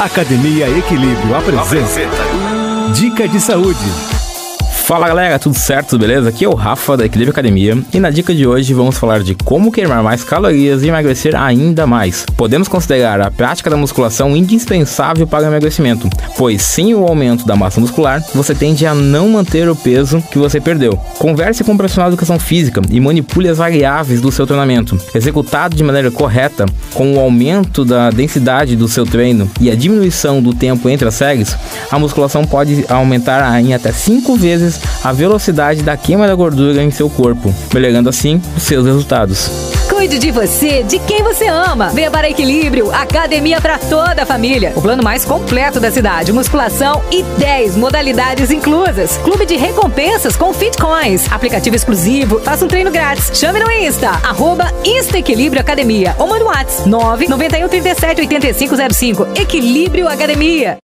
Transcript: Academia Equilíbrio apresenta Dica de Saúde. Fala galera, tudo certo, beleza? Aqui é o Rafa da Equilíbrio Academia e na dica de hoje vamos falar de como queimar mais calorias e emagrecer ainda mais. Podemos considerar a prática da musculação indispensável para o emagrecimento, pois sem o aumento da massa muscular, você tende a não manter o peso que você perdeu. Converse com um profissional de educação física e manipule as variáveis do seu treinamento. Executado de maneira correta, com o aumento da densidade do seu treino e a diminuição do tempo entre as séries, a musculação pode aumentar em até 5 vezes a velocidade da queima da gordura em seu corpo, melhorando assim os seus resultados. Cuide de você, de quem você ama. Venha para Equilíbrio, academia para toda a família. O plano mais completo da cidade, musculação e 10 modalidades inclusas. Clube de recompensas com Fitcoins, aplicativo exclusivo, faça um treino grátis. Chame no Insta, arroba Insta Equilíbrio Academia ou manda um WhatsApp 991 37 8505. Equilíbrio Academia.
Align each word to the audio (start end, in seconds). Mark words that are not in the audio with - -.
Academia 0.00 0.68
Equilíbrio 0.68 1.36
apresenta 1.36 2.24
Dica 2.92 3.28
de 3.28 3.38
Saúde. 3.38 4.23
Fala 4.84 5.08
galera, 5.08 5.38
tudo 5.38 5.56
certo, 5.56 5.98
beleza? 5.98 6.28
Aqui 6.28 6.44
é 6.44 6.48
o 6.48 6.52
Rafa 6.52 6.94
da 6.94 7.06
Equilíbrio 7.06 7.32
Academia 7.32 7.82
e 7.90 7.98
na 7.98 8.10
dica 8.10 8.34
de 8.34 8.46
hoje 8.46 8.74
vamos 8.74 8.98
falar 8.98 9.22
de 9.22 9.34
como 9.34 9.72
queimar 9.72 10.02
mais 10.02 10.22
calorias 10.22 10.82
e 10.82 10.88
emagrecer 10.88 11.34
ainda 11.34 11.86
mais. 11.86 12.26
Podemos 12.36 12.68
considerar 12.68 13.18
a 13.22 13.30
prática 13.30 13.70
da 13.70 13.78
musculação 13.78 14.36
indispensável 14.36 15.26
para 15.26 15.44
o 15.44 15.46
emagrecimento, 15.46 16.06
pois 16.36 16.60
sem 16.60 16.94
o 16.94 17.02
aumento 17.02 17.46
da 17.46 17.56
massa 17.56 17.80
muscular, 17.80 18.22
você 18.34 18.54
tende 18.54 18.84
a 18.84 18.94
não 18.94 19.30
manter 19.30 19.66
o 19.70 19.74
peso 19.74 20.22
que 20.30 20.38
você 20.38 20.60
perdeu. 20.60 21.00
Converse 21.18 21.64
com 21.64 21.72
um 21.72 21.78
profissional 21.78 22.10
de 22.10 22.16
educação 22.16 22.38
física 22.38 22.82
e 22.90 23.00
manipule 23.00 23.48
as 23.48 23.56
variáveis 23.56 24.20
do 24.20 24.30
seu 24.30 24.46
treinamento. 24.46 24.98
Executado 25.14 25.74
de 25.74 25.82
maneira 25.82 26.10
correta, 26.10 26.66
com 26.92 27.14
o 27.14 27.20
aumento 27.20 27.86
da 27.86 28.10
densidade 28.10 28.76
do 28.76 28.86
seu 28.86 29.06
treino 29.06 29.50
e 29.58 29.70
a 29.70 29.74
diminuição 29.74 30.42
do 30.42 30.52
tempo 30.52 30.90
entre 30.90 31.08
as 31.08 31.14
séries, 31.14 31.56
a 31.90 31.98
musculação 31.98 32.44
pode 32.44 32.84
aumentar 32.90 33.58
em 33.62 33.72
até 33.72 33.90
5 33.90 34.36
vezes 34.36 34.73
a 35.02 35.12
velocidade 35.12 35.82
da 35.82 35.96
queima 35.96 36.26
da 36.26 36.34
gordura 36.34 36.82
em 36.82 36.90
seu 36.90 37.08
corpo, 37.10 37.54
melhorando 37.72 38.08
assim 38.08 38.40
os 38.56 38.62
seus 38.62 38.86
resultados. 38.86 39.50
Cuide 39.88 40.18
de 40.18 40.30
você, 40.30 40.82
de 40.82 40.98
quem 40.98 41.22
você 41.22 41.46
ama. 41.46 41.88
Venha 41.90 42.10
para 42.10 42.28
Equilíbrio, 42.28 42.92
academia 42.92 43.60
para 43.60 43.78
toda 43.78 44.22
a 44.22 44.26
família. 44.26 44.72
O 44.74 44.82
plano 44.82 45.02
mais 45.02 45.24
completo 45.24 45.78
da 45.78 45.90
cidade, 45.90 46.32
musculação 46.32 47.02
e 47.10 47.22
10 47.38 47.76
modalidades 47.76 48.50
inclusas. 48.50 49.16
Clube 49.18 49.46
de 49.46 49.56
recompensas 49.56 50.36
com 50.36 50.52
Fitcoins, 50.52 51.30
aplicativo 51.30 51.76
exclusivo, 51.76 52.40
faça 52.40 52.64
um 52.64 52.68
treino 52.68 52.90
grátis. 52.90 53.30
Chame 53.38 53.60
no 53.60 53.70
Insta, 53.70 54.10
arroba 54.10 54.70
Insta 54.84 55.18
Equilíbrio 55.18 55.60
Academia 55.60 56.14
ou 56.18 56.26
manda 56.26 56.44
um 56.44 56.48
WhatsApp 56.48 56.88
991 56.88 57.68
37 57.68 58.20
8505. 58.22 59.28
Equilíbrio 59.36 60.08
Academia. 60.08 60.76